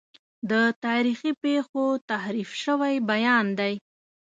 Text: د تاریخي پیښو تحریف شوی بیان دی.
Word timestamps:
د 0.49 0.51
تاریخي 0.85 1.31
پیښو 1.43 1.85
تحریف 2.11 2.49
شوی 2.63 2.95
بیان 3.09 3.45
دی. 3.59 3.73